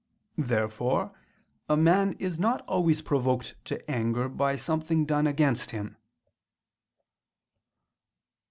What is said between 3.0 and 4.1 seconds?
provoked to